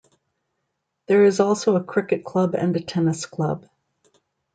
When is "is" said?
1.25-1.39